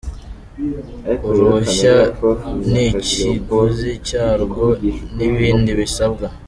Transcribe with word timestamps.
Uruhushya 1.27 1.95
n’ikiguzi 2.71 3.91
cyarwo 4.07 4.65
n’ibindi 5.15 5.71
bisabwa 5.79 6.25